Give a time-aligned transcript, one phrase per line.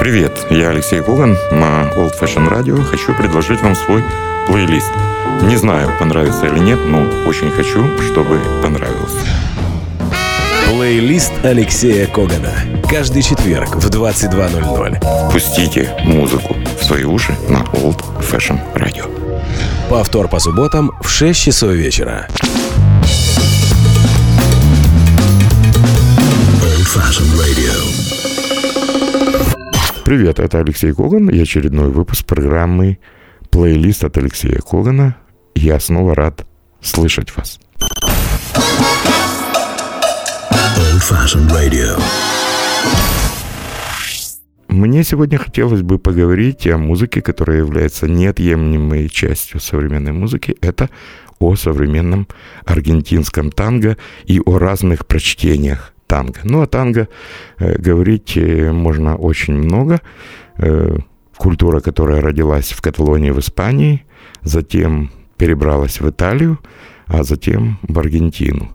[0.00, 2.80] Привет, я Алексей Коган на Old Fashion Radio.
[2.84, 4.04] Хочу предложить вам свой
[4.46, 4.92] плейлист.
[5.42, 9.18] Не знаю, понравится или нет, но очень хочу, чтобы понравился.
[10.70, 12.52] Плейлист Алексея Когана.
[12.88, 15.32] Каждый четверг в 22.00.
[15.32, 19.10] Пустите музыку в свои уши на Old Fashion Radio.
[19.90, 22.28] Повтор по субботам в 6 часов вечера.
[26.62, 28.27] Old Fashioned Radio.
[30.08, 32.98] Привет, это Алексей Коган и очередной выпуск программы
[33.50, 35.18] «Плейлист от Алексея Когана».
[35.54, 36.46] Я снова рад
[36.80, 37.60] слышать вас.
[44.68, 50.56] Мне сегодня хотелось бы поговорить о музыке, которая является неотъемлемой частью современной музыки.
[50.62, 50.88] Это
[51.38, 52.28] о современном
[52.64, 56.40] аргентинском танго и о разных прочтениях танго.
[56.42, 57.08] Ну, о танго
[57.58, 60.00] э, говорить э, можно очень много.
[60.56, 60.98] Э,
[61.36, 64.04] культура, которая родилась в Каталонии, в Испании,
[64.42, 66.58] затем перебралась в Италию,
[67.06, 68.70] а затем в Аргентину.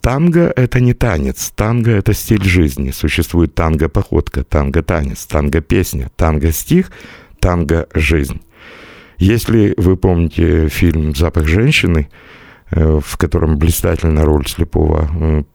[0.00, 2.92] Танго— это не танец, танго— это стиль жизни.
[2.92, 6.90] Существует танго-походка, танго-танец, танго-песня, танго-стих,
[7.40, 8.40] танго-жизнь.
[9.18, 12.08] Если вы помните фильм «Запах женщины»,
[12.70, 15.08] в котором блистательно роль слепого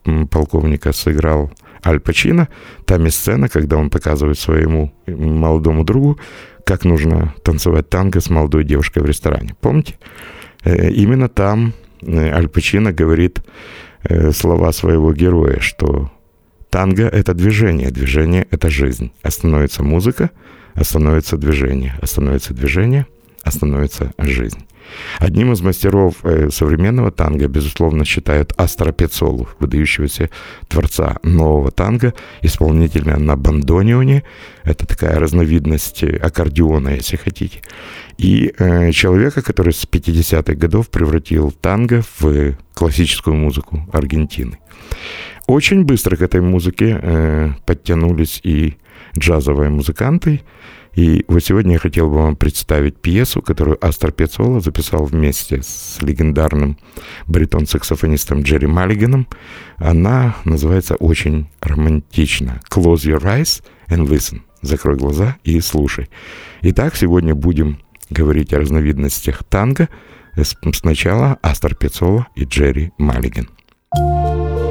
[0.05, 1.51] э, полковника сыграл
[1.85, 2.47] Аль Пачино,
[2.85, 6.17] там есть сцена, когда он показывает своему молодому другу,
[6.65, 9.55] как нужно танцевать танго с молодой девушкой в ресторане.
[9.61, 9.95] Помните?
[10.63, 11.73] Э, Именно там
[12.07, 13.43] Аль Пачино говорит
[14.03, 16.09] э, слова своего героя, что
[16.69, 19.11] танго— это движение, движение— это жизнь.
[19.21, 20.31] Остановится музыка,
[20.73, 23.05] остановится движение, остановится движение,
[23.43, 24.65] остановится жизнь.
[25.19, 30.29] Одним из мастеров э, современного танго, безусловно, считают Астро Пецолу, выдающегося
[30.67, 34.23] творца нового танго, исполнителя на бандонионе.
[34.63, 37.61] Это такая разновидность э, аккордеона, если хотите.
[38.17, 44.59] И э, человека, который с 50-х годов превратил танго в классическую музыку Аргентины.
[45.47, 48.77] Очень быстро к этой музыке подтянулись и
[49.17, 50.41] джазовые музыканты.
[50.95, 55.97] И вот сегодня я хотел бы вам представить пьесу, которую Астер Пецола записал вместе с
[56.01, 56.77] легендарным
[57.27, 59.27] баритон-саксофонистом Джерри Маллиганом.
[59.77, 62.61] Она называется очень романтично.
[62.69, 64.41] «Close your eyes and listen».
[64.61, 66.09] Закрой глаза и слушай.
[66.61, 67.79] Итак, сегодня будем
[68.09, 69.89] говорить о разновидностях танго.
[70.73, 73.49] Сначала Астер Пецола и Джерри Маллиган.
[73.95, 74.62] Old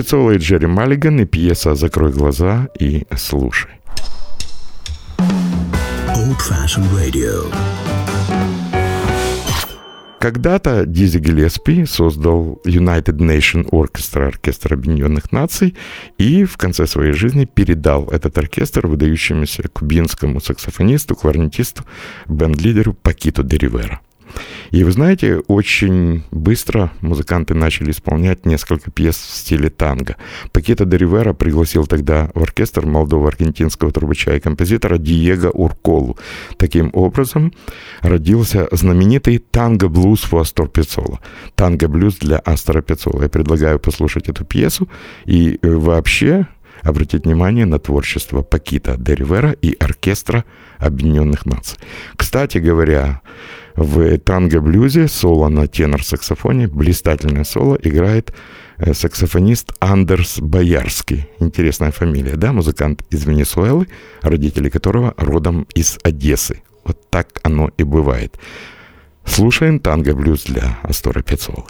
[0.00, 3.70] Астер Пиццола и Джерри Маллиган и пьеса «Закрой глаза и слушай».
[5.18, 7.52] Old Fashioned Radio.
[10.18, 15.76] Когда-то Дизи Гиллеспи создал United Nation Orchestra, оркестр Объединенных Наций,
[16.16, 21.84] и в конце своей жизни передал этот оркестр выдающемуся кубинскому саксофонисту, кларнетисту,
[22.26, 24.00] бенд-лидеру Пакиту де Ривера.
[24.70, 30.16] И вы знаете, очень быстро музыканты начали исполнять несколько пьес в стиле танго.
[30.52, 36.16] Пакета де Ривера пригласил тогда в оркестр молодого аргентинского трубача и композитора Диего Урколу.
[36.56, 37.52] Таким образом
[38.00, 41.20] родился знаменитый танго-блюз у Астор Пиццола.
[41.54, 43.22] Танго-блюз для Астора Пиццола.
[43.22, 44.88] Я предлагаю послушать эту пьесу
[45.24, 46.46] и э, вообще
[46.82, 50.44] обратить внимание на творчество Пакита де Ривера и оркестра
[50.78, 51.78] Объединенных Наций.
[52.16, 53.20] Кстати говоря,
[53.80, 58.30] в танго-блюзе соло на тенор-саксофоне, блистательное соло, играет
[58.76, 61.30] э, саксофонист Андерс Боярский.
[61.38, 63.88] Интересная фамилия, да, музыкант из Венесуэлы,
[64.20, 66.62] родители которого родом из Одессы.
[66.84, 68.38] Вот так оно и бывает.
[69.24, 71.64] Слушаем танго-блюз для Астора Пецолы.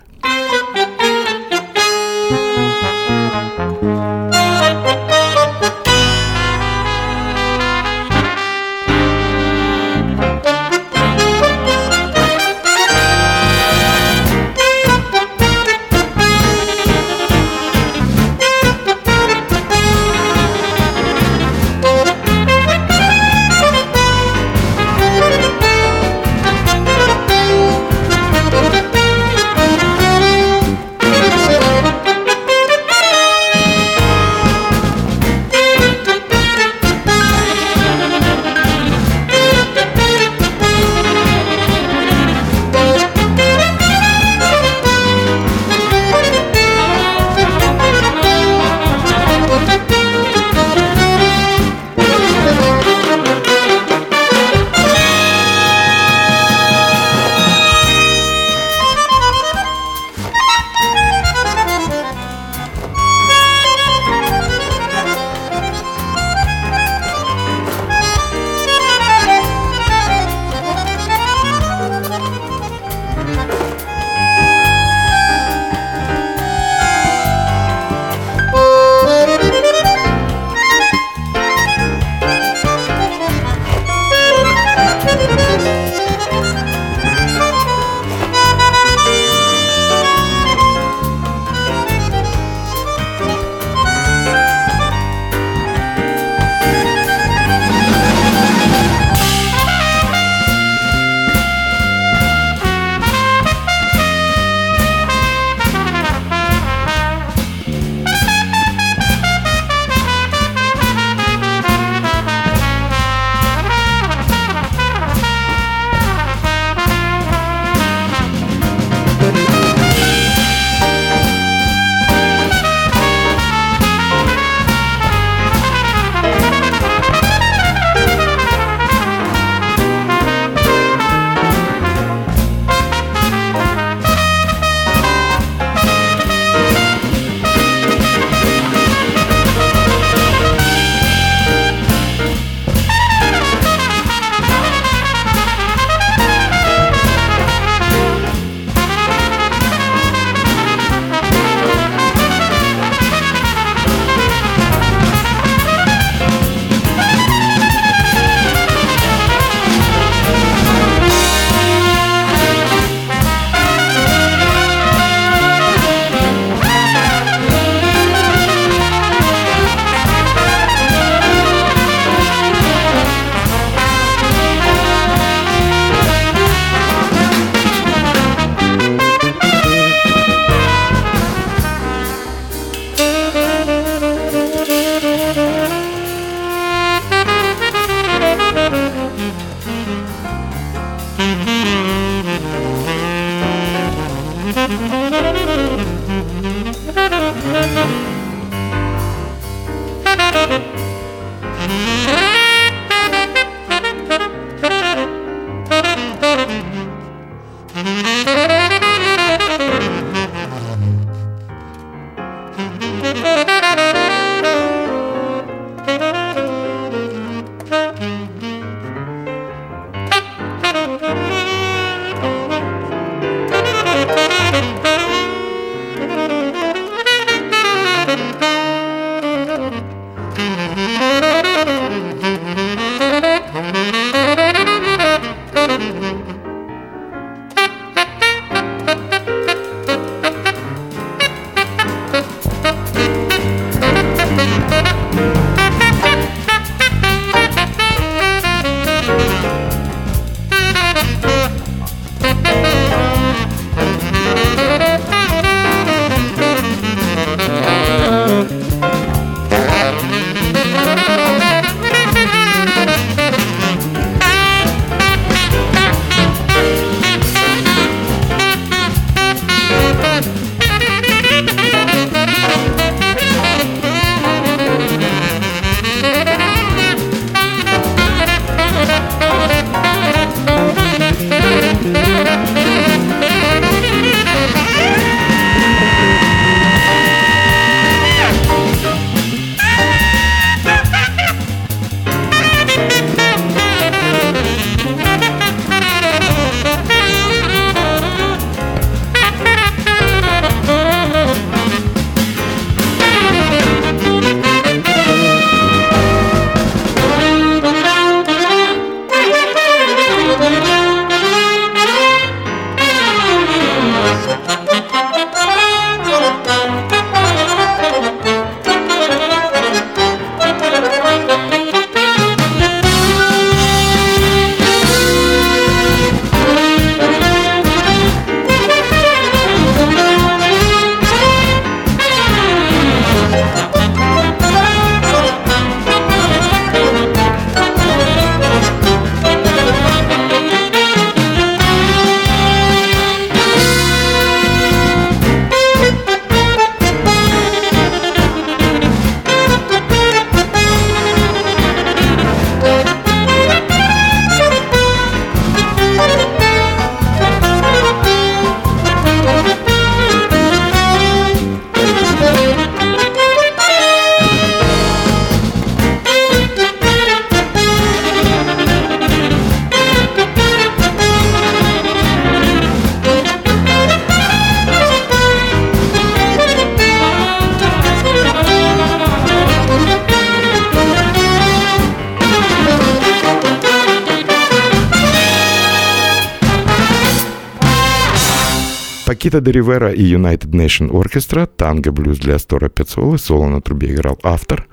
[389.20, 393.92] Пакита де Ривера и United Nation Orchestra, танго блюз для Астора Пецолы, соло на трубе
[393.92, 394.66] играл автор,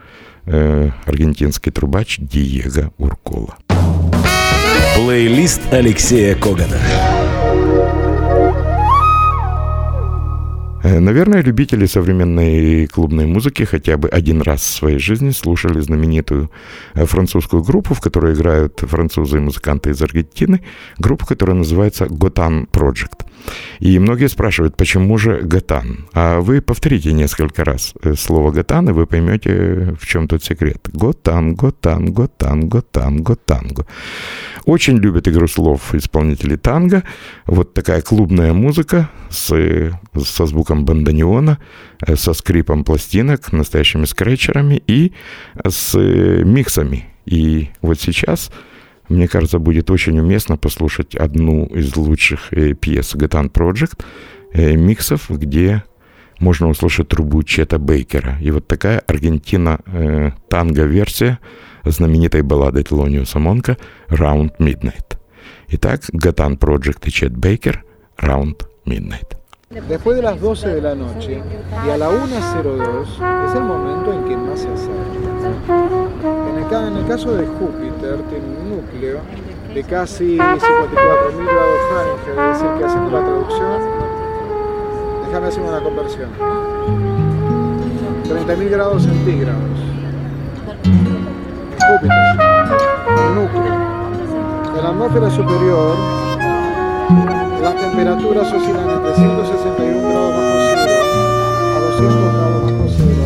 [0.45, 3.57] э, аргентинский трубач Диего Уркола.
[4.95, 6.79] Плейлист Алексея Когана.
[10.83, 16.49] Э, наверное, любители современной клубной музыки хотя бы один раз в своей жизни слушали знаменитую
[16.93, 20.61] э, французскую группу, в которой играют французы и музыканты из Аргентины,
[20.99, 23.25] группу, которая называется Gotan Project.
[23.79, 26.07] И многие спрашивают, почему же Готан?
[26.13, 30.89] А вы повторите несколько раз э, слово Готан, и вы поймете, в чем тут секрет.
[30.93, 33.85] Готан, Готан, Готан, Готан, Готанго.
[34.65, 37.03] Очень любят игру слов исполнители танго.
[37.45, 39.91] Вот такая клубная музыка с,
[40.25, 41.59] со звуком бандонеона,
[42.05, 45.13] э, со скрипом пластинок, настоящими скретчерами и
[45.67, 47.05] с миксами.
[47.25, 48.51] И вот сейчас
[49.09, 53.99] мне кажется, будет очень уместно послушать одну из лучших э, пьес Гатан Project,
[54.53, 55.83] э, миксов, где
[56.39, 58.37] можно услышать трубу Чета Бейкера.
[58.41, 61.39] И вот такая Аргентина э, танго-версия
[61.83, 63.77] знаменитой баллады Телониуса Монка
[64.09, 65.17] «Round Midnight».
[65.69, 67.83] Итак, Гатан Project и Чет Бейкер
[68.21, 69.46] «Round Midnight».
[69.69, 71.43] Después de las 12 de la noche
[71.85, 74.93] y a la 1.02 es el momento en que más se acerca.
[76.87, 79.19] En el caso de Júpiter tiene un núcleo
[79.73, 80.63] de casi 54.000
[81.43, 83.81] grados Fahrenheit, es decir, que haciendo la traducción,
[85.25, 86.29] déjame hacer una conversión,
[88.23, 89.79] 30.000 grados centígrados.
[91.89, 92.37] Júpiter,
[93.17, 93.75] el núcleo.
[94.77, 95.95] En la atmósfera superior,
[97.79, 100.93] temperaturas oscilan entre 161 grados bajo cero
[101.75, 103.23] a 200 grados bajo cero.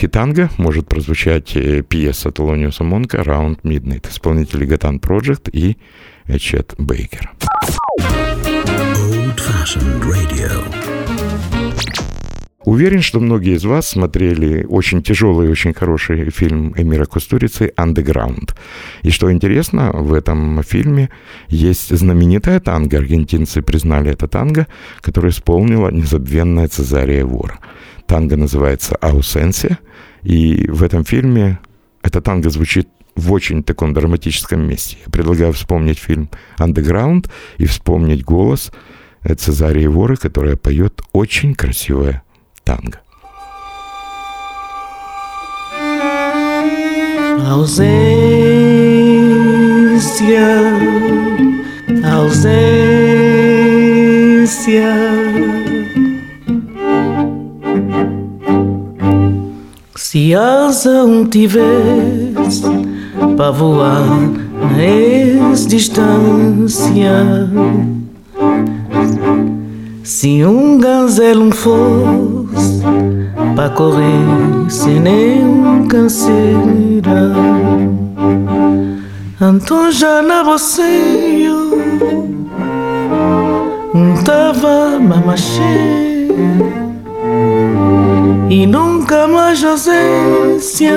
[0.00, 5.76] Духе танго может прозвучать э, пьеса Толониуса Монка «Round Midnight», исполнители Гатан Project и
[6.38, 7.30] Чет Бейкер.
[10.40, 12.09] Old.
[12.70, 18.54] Уверен, что многие из вас смотрели очень тяжелый и очень хороший фильм Эмира Кустурицы «Underground».
[19.02, 21.10] И что интересно, в этом фильме
[21.48, 24.68] есть знаменитая танго, аргентинцы признали это танго,
[25.00, 27.58] которое исполнила незабвенная Цезария Вора.
[28.06, 29.80] Танго называется «Аусенсия»,
[30.22, 31.58] и в этом фильме
[32.02, 34.96] это танго звучит в очень таком драматическом месте.
[35.04, 36.30] Я предлагаю вспомнить фильм
[36.60, 37.28] «Underground»
[37.58, 38.70] и вспомнить голос
[39.24, 42.22] Цезарии Воры, которая поет очень красивое
[42.64, 43.00] tanga.
[47.48, 47.98] Ausência,
[52.04, 52.90] ausência.
[59.96, 62.64] Se asa um tivesse
[63.36, 64.04] para voar
[64.78, 67.48] és distância.
[70.02, 72.39] Se um gazelo for
[73.56, 77.32] para correr sem nenhum canseira,
[79.40, 81.70] então já na eu
[84.24, 86.28] tava mamachê
[88.50, 90.96] e nunca mais ausência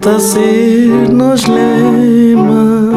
[0.00, 2.90] tá ser nos lema.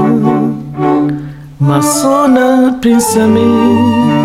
[1.59, 4.22] Mas só na pensamento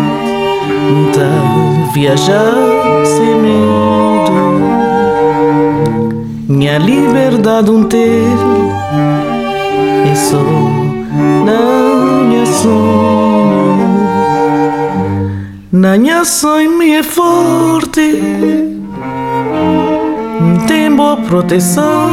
[1.13, 2.53] tá viajar
[3.05, 4.33] sem medo.
[6.47, 8.37] Minha liberdade um ter
[10.09, 10.43] é só
[12.27, 13.09] minha sonho
[15.71, 18.21] na minha sonho me é forte.
[20.67, 22.09] Tem boa proteção.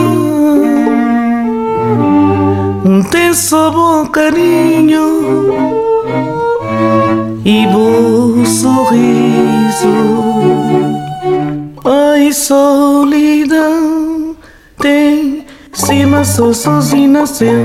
[3.11, 5.67] Tem só bom carinho
[7.47, 9.95] e bom sorriso.
[11.85, 14.35] Ai, solidão
[14.81, 17.65] tem cima só sozinho nasceu.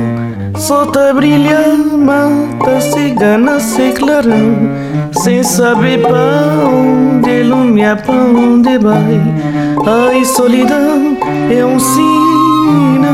[0.55, 4.69] Só tá brilhando, mata cigana, se clarão
[5.23, 9.21] Sem saber pra onde lumia, pra onde vai
[9.87, 11.17] Ai, solidão
[11.49, 13.09] é um sinal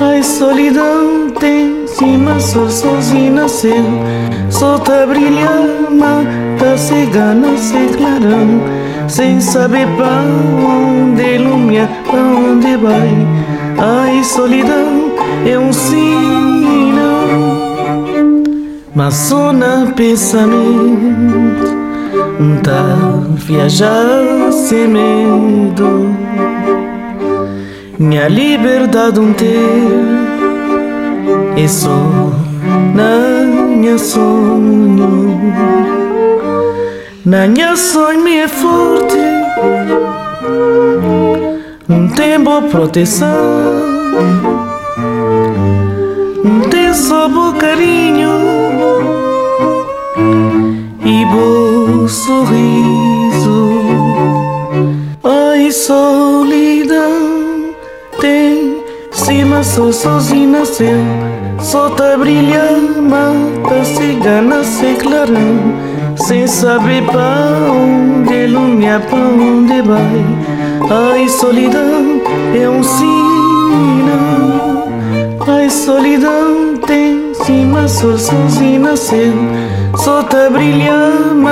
[0.00, 3.84] Ai, solidão tem cima, sozinho nasceu
[4.50, 8.60] Só tá brilhando, mata cigana, se clarão
[9.08, 10.22] Sem saber pra
[10.66, 13.10] onde lumia, pra onde vai
[13.78, 15.12] Ai, solidão
[15.46, 15.98] é um sinal,
[18.94, 21.78] mas só na pensamento
[22.62, 26.14] tá viajar sem medo.
[27.98, 30.27] Minha liberdade um ter
[31.66, 32.30] só
[32.94, 35.52] na minha sonho.
[37.24, 39.16] Na minha sonho é forte,
[41.88, 43.78] um tempo proteção
[47.08, 48.30] só bom carinho
[51.04, 53.68] e bom sorriso.
[55.24, 57.00] Ai, solidão
[58.20, 61.37] tem cima só sozinho nasceu.
[61.60, 65.74] Só tá brilhando, mata cigana, se clarão.
[66.16, 70.24] Sem saber pra onde lumia, pra onde vai.
[70.90, 72.22] Ai, solidão
[72.54, 74.88] é um sinal.
[75.46, 79.34] Ai, solidão tem cima, só sozinho nasceu.
[79.96, 81.44] Só tá brilhando,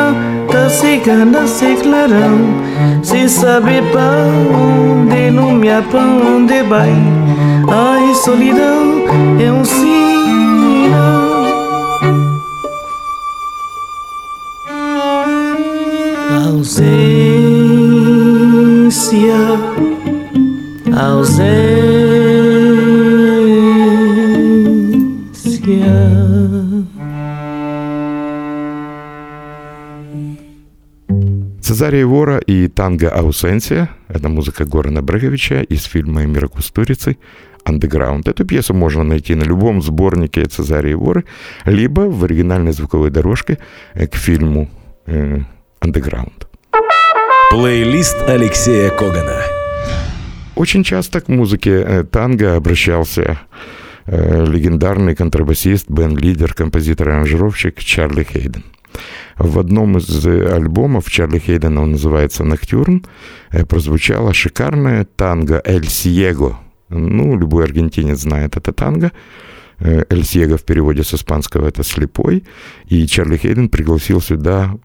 [0.50, 2.38] tá cigana, se clarão.
[3.02, 4.10] Sem saber pra
[4.54, 6.94] onde lumia, pra onde vai.
[7.68, 9.04] Ai, solidão
[9.40, 11.26] é um sinal.
[16.46, 16.96] Ausência,
[20.94, 21.86] ausência.
[31.60, 37.18] Цезария Вора и танго «Аусенсия»— это музыка Горана Бреговича из фильма «Мира Кустурицы»
[37.66, 38.30] «Underground».
[38.30, 41.24] Эту пьесу можно найти на любом сборнике Цезарии Воры,
[41.64, 43.58] либо в оригинальной звуковой дорожке
[43.94, 44.68] к фильму
[45.06, 45.38] э,
[45.80, 46.46] «Underground».
[47.50, 49.40] Плейлист Алексея Когана.
[50.54, 53.38] Очень часто к музыке э, танго обращался
[54.06, 58.64] э, легендарный контрабасист, бенд-лидер, композитор и аранжировщик Чарли Хейден.
[59.36, 63.04] В одном из альбомов Чарли Хейдена, он называется «Ноктюрн»,
[63.68, 66.58] прозвучала шикарная танго «Эль Сиего».
[66.88, 69.12] Ну, любой аргентинец знает это танго.
[69.78, 72.44] Эль Сиего в переводе с испанского это «слепой».
[72.86, 74.78] И Чарли Хейден пригласил сюда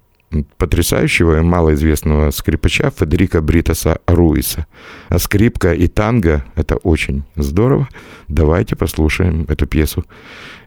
[0.57, 4.65] потрясающего и малоизвестного скрипача Федерика Бритаса Руиса.
[5.09, 7.87] А скрипка и танго— это очень здорово.
[8.27, 10.05] Давайте послушаем эту пьесу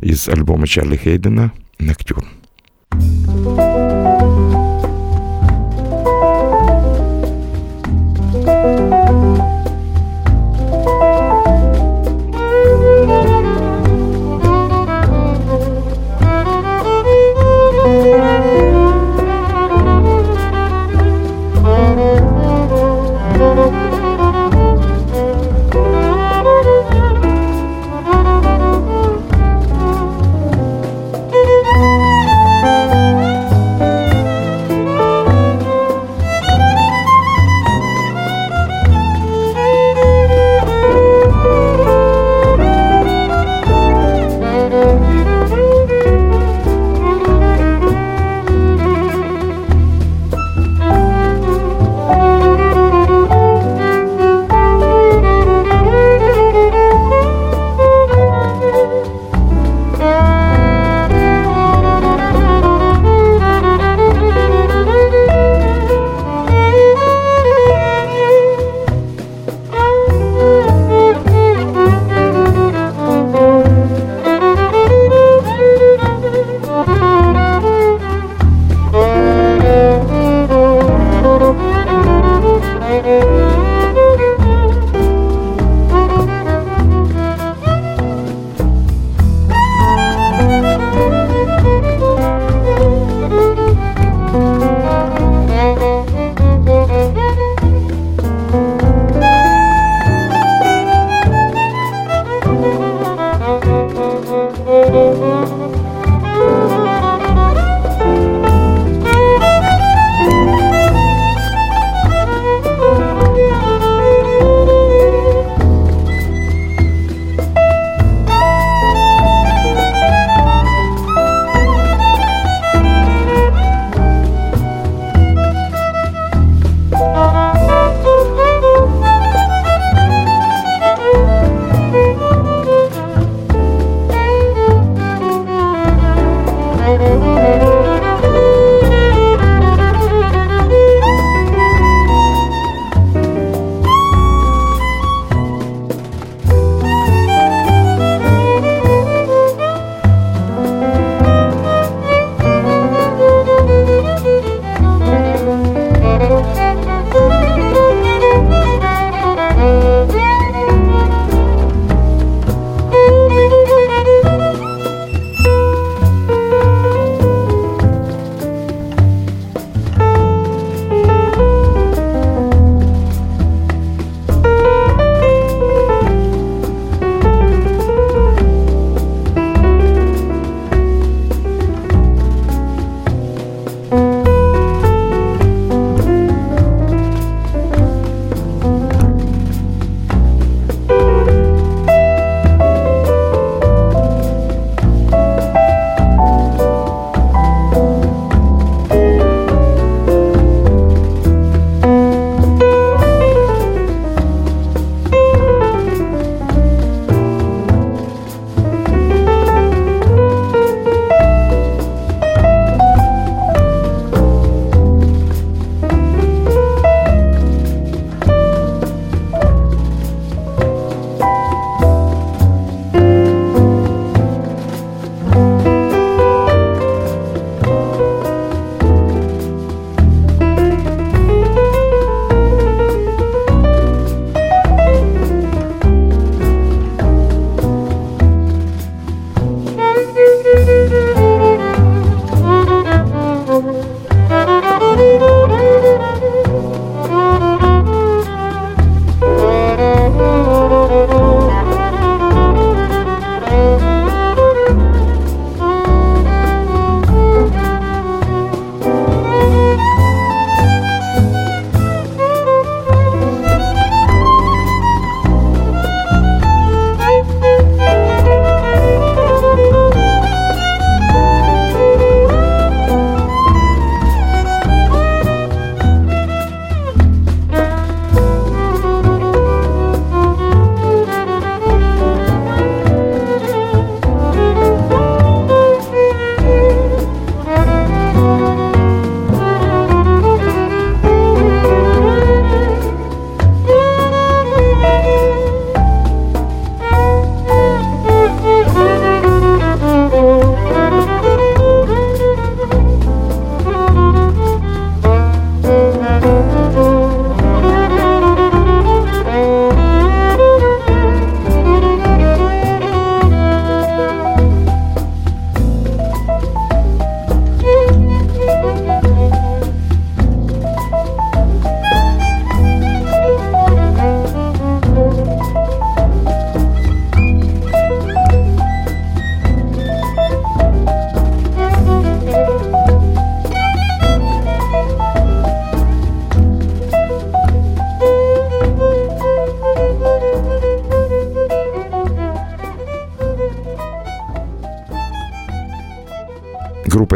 [0.01, 2.27] из альбома Чарли Хейдена «Ноктюрн».
[2.91, 3.94] группа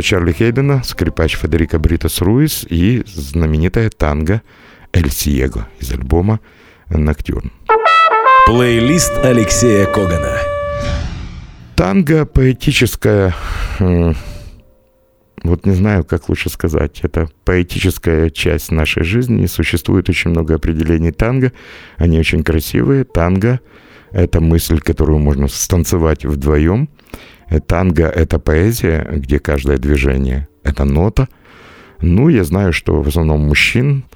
[0.08, 4.40] Чарли Хейдена, скрипач Федерико Бритас Руис и знаменитая танго
[4.90, 6.40] «Эль Сиего» из альбома
[6.88, 7.52] «Ноктюрн».
[8.46, 10.38] Плейлист Алексея Когана.
[11.76, 13.34] Танго поэтическая,
[13.78, 19.44] вот не знаю, как лучше сказать, это поэтическая часть нашей жизни.
[19.44, 21.52] Существует очень много определений танго,
[21.98, 23.04] они очень красивые.
[23.04, 23.60] Танго—
[24.10, 26.88] это мысль, которую можно станцевать вдвоем.
[27.66, 31.28] Танго— это поэзия, где каждое движение— это нота.
[32.00, 34.04] Ну, я знаю, что в основном мужчин—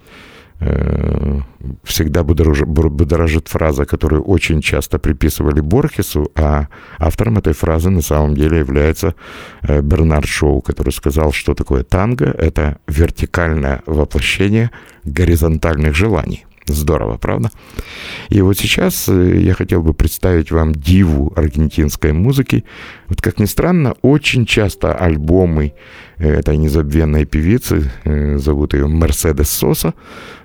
[0.64, 1.40] Э,
[1.82, 6.66] всегда будоражит фраза, которую очень часто приписывали Борхесу, а
[6.98, 9.14] автором этой фразы на самом деле является
[9.62, 12.26] э, Бернард Шоу, который сказал, что такое танго.
[12.26, 14.70] Это вертикальное воплощение
[15.04, 16.46] горизонтальных желаний.
[16.66, 17.50] Здорово, правда?
[18.28, 22.64] И вот сейчас э, я хотел бы представить вам диву аргентинской музыки.
[23.08, 25.72] Вот как ни странно, очень часто альбомы
[26.18, 29.94] э, этой незабвенной певицы, э, зовут ее Мерседес Соса,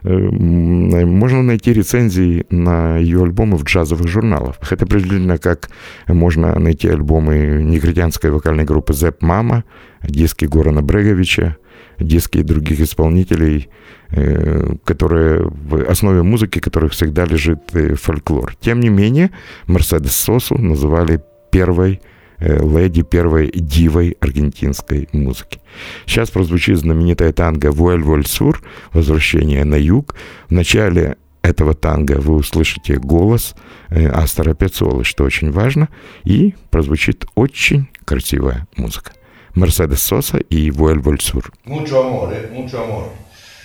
[0.03, 4.55] можно найти рецензии на ее альбомы в джазовых журналах.
[4.72, 5.70] Это определенно как
[6.07, 9.65] можно найти альбомы негритянской вокальной группы «Зеп Мама»,
[10.01, 11.57] диски Горана Бреговича,
[11.99, 13.70] диски других исполнителей–
[14.10, 18.55] которые в основе музыки, которых всегда лежит э, фольклор.
[18.60, 19.32] Тем не менее,
[19.68, 21.99] Мерседес Сосу называли первой
[22.39, 25.60] э, леди, первой дивой аргентинской музыки.
[26.05, 28.62] Сейчас прозвучит знаменитая танго «Вуэль Сур»
[28.93, 30.16] «Возвращение на юг».
[30.47, 33.55] В начале этого танго вы услышите голос
[33.89, 35.88] Астора Пецолы, что очень важно,
[36.24, 39.12] и прозвучит очень красивая музыка.
[39.53, 41.51] Мерседес Соса и «Вуэль Сур».
[41.66, 42.49] Mucho amor, eh?
[42.53, 43.10] mucho amor.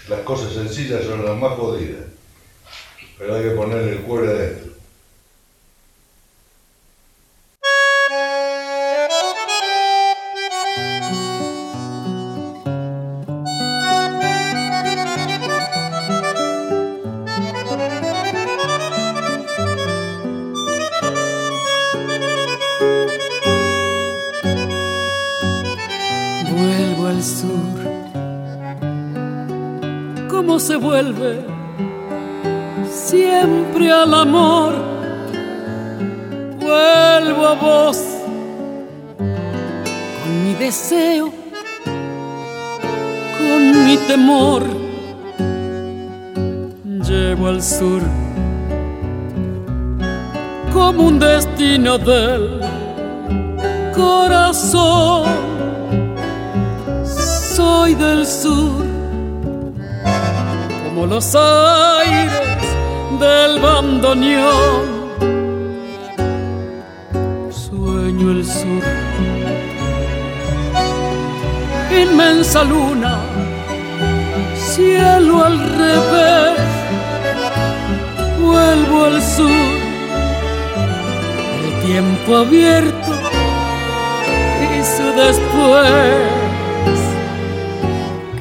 [0.08, 2.04] Las cosas sencillas son las más jodidas,
[3.16, 4.72] pero hay que ponerle el cuero adentro.
[30.58, 31.40] Se vuelve
[32.90, 34.74] siempre al amor.
[36.60, 37.98] Vuelvo a vos
[39.16, 41.32] con mi deseo,
[43.38, 44.62] con mi temor.
[47.08, 48.02] Llevo al sur
[50.72, 52.60] como un destino del
[53.94, 55.24] corazón.
[57.54, 58.91] Soy del sur
[60.94, 62.32] como los aires
[63.18, 65.02] del bandoneón.
[67.50, 68.82] Sueño el sur,
[72.02, 73.20] inmensa luna,
[74.54, 76.60] cielo al revés.
[78.40, 79.50] Vuelvo al sur,
[81.64, 83.12] el tiempo abierto
[84.62, 85.88] y su después.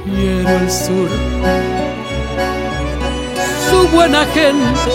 [0.03, 1.80] Quiero el sur
[3.81, 4.91] su buena gente,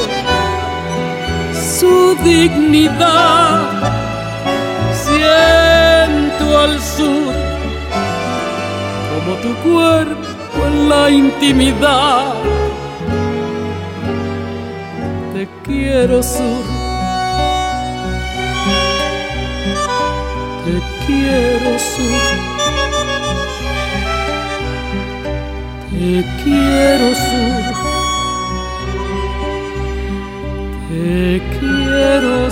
[1.78, 3.60] su dignidad.
[5.04, 7.34] Siento al sur
[9.10, 12.34] como tu cuerpo en la intimidad.
[15.34, 16.64] Te quiero sur.
[20.64, 20.74] Te
[21.06, 22.36] quiero sur.
[25.90, 27.85] Te quiero sur.
[31.06, 32.50] Te quiero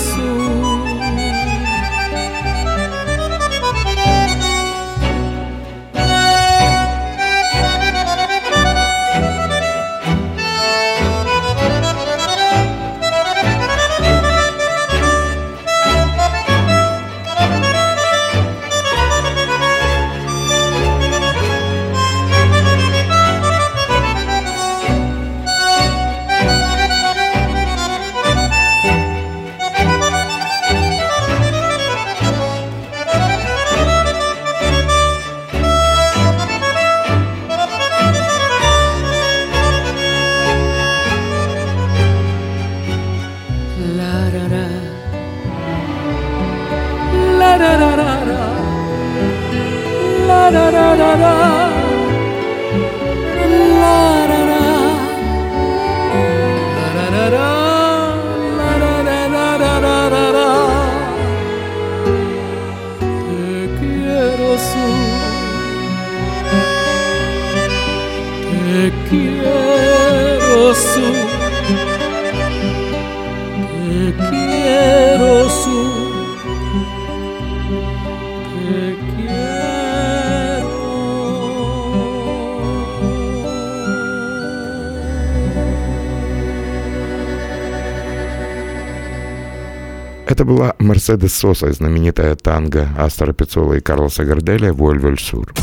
[90.35, 95.55] Это была Мерседес Соса, знаменитая танго Астора Пиццола и Карлоса Горделя «Вольвель Сур».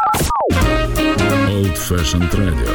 [1.49, 2.69] Old Fashioned Radio.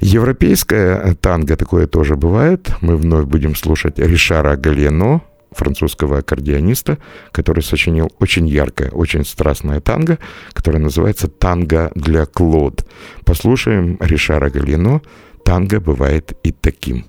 [0.00, 2.70] Европейское танго такое тоже бывает.
[2.82, 6.98] Мы вновь будем слушать Ришара Галено, французского аккордеониста,
[7.30, 10.18] который сочинил очень яркое, очень страстное танго,
[10.52, 12.86] которое называется «Танго для Клод».
[13.24, 15.00] Послушаем Ришара Галено
[15.46, 17.06] «Танго бывает и таким».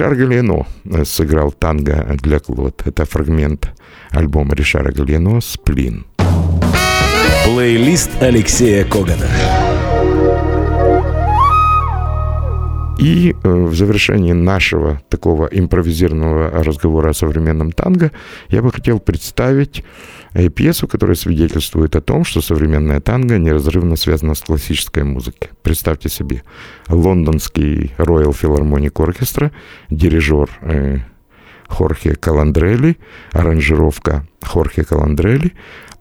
[0.00, 0.66] Ришар Галино
[1.04, 2.86] сыграл танго для Клод.
[2.86, 3.68] Это фрагмент
[4.12, 6.06] альбома Ришара Галино «Сплин».
[7.44, 9.26] Плейлист Алексея Когана.
[12.98, 18.10] И э, в завершении нашего такого импровизированного разговора о современном танго
[18.48, 19.84] я бы хотел представить
[20.34, 25.50] и пьесу, которая свидетельствует о том, что современная танго неразрывно связана с классической музыкой.
[25.62, 26.42] Представьте себе,
[26.88, 29.50] лондонский Royal Philharmonic Orchestra,
[29.90, 30.98] дирижер э,
[31.68, 32.96] Хорхе Каландрелли,
[33.32, 35.52] аранжировка Хорхе Каландрелли,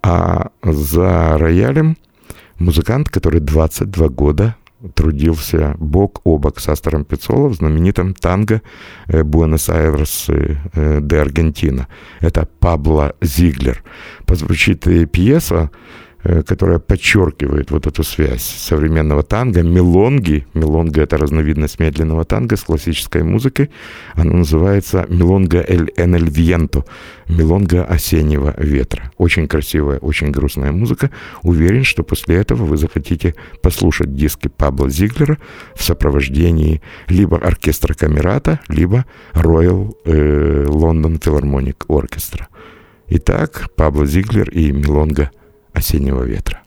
[0.02, 1.98] а за роялем
[2.60, 4.56] музыкант, который 22 года
[4.96, 8.62] трудился бок о бок с Астором Пиццоло в знаменитом танго
[9.08, 11.88] э, «Буэнос-Айрес э, де Аргентина».
[12.20, 13.84] Это Пабло Зиглер.
[14.26, 15.78] Позвучит пьеса Э,
[16.24, 20.46] которая подчеркивает вот эту связь современного танго, мелонги.
[20.54, 23.70] Мелонга— это разновидность медленного танго с классической музыкой.
[24.16, 26.84] Она называется «Мелонга эль эн эль вьенто»,
[27.28, 29.12] «Мелонга осеннего ветра».
[29.18, 31.10] Очень красивая, очень грустная музыка.
[31.44, 35.38] Уверен, что после этого вы захотите послушать диски Пабло Зиглера
[35.76, 42.48] в сопровождении либо оркестра Камерата, либо Royal э, London Philharmonic Orchestra.
[43.08, 45.32] Итак, Пабло Зиглер и Мелонга
[45.74, 46.64] осеннего ветра.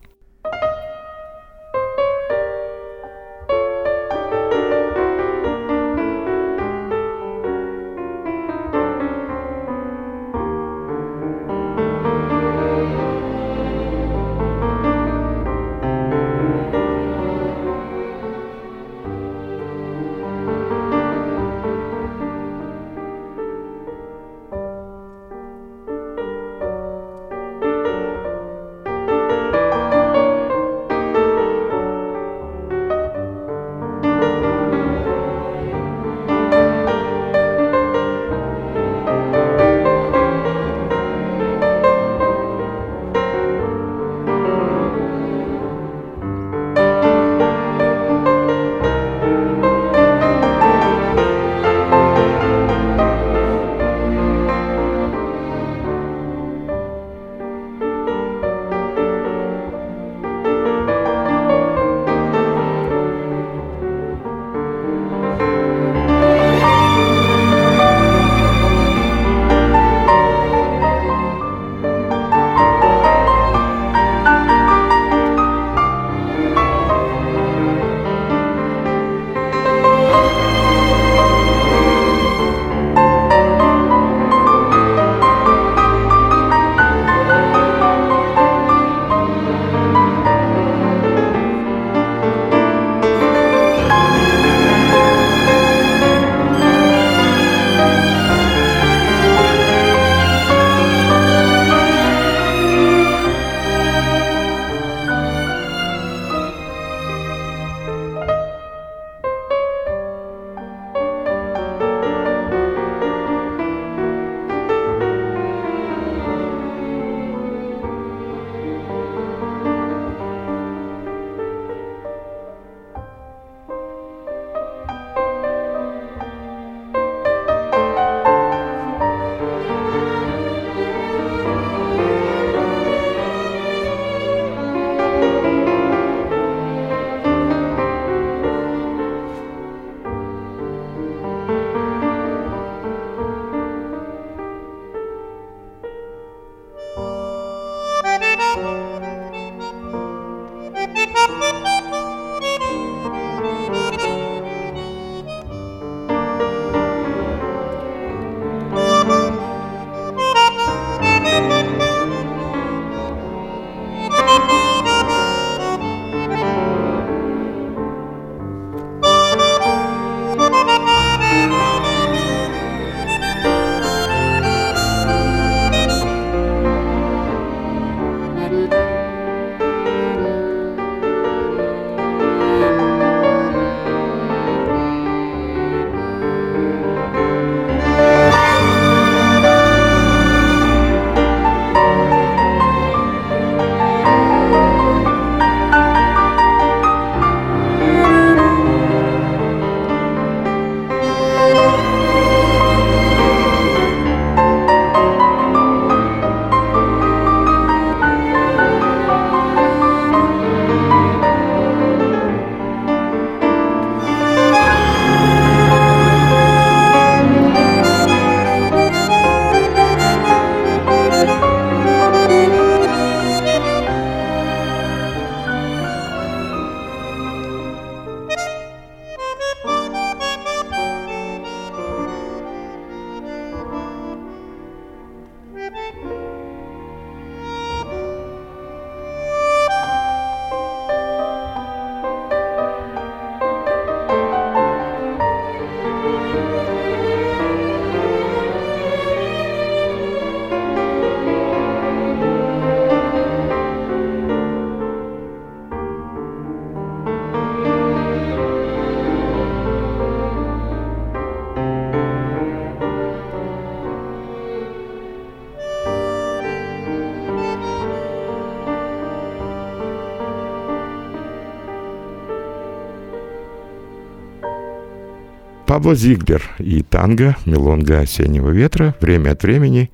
[275.72, 279.90] Пабло Зиглер и танго «Мелонга осеннего ветра» время от времени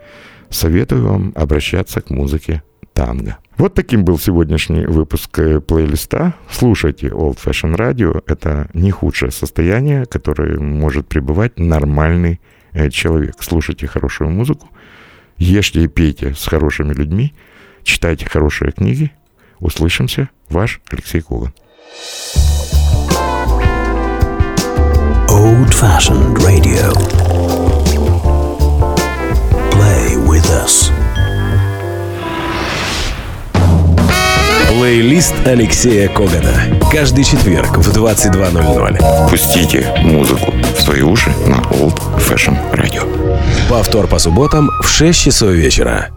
[0.50, 3.38] советую вам обращаться к музыке танго.
[3.56, 6.34] Вот таким был сегодняшний выпуск э, плейлиста.
[6.50, 8.20] Слушайте Old Fashion Radio.
[8.26, 12.40] Это не худшее состояние, которое может пребывать нормальный
[12.72, 13.36] э, человек.
[13.38, 14.70] Слушайте хорошую музыку,
[15.36, 17.34] ешьте и пейте с хорошими людьми,
[17.84, 19.12] читайте хорошие книги.
[19.60, 20.28] Услышимся.
[20.48, 21.54] Ваш Алексей Коган.
[25.38, 26.92] Old Fashioned Radio.
[29.70, 30.90] Play with us.
[34.68, 36.80] Плейлист Алексея Когана.
[36.90, 39.30] Каждый четверг в 22.00.
[39.30, 43.06] Пустите музыку в свои уши на Old Fashion Radio.
[43.68, 46.08] Повтор по субботам в 6 часов вечера.